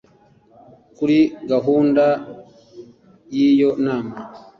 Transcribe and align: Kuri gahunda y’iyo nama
Kuri 0.95 1.19
gahunda 1.51 2.05
y’iyo 3.35 3.69
nama 3.85 4.13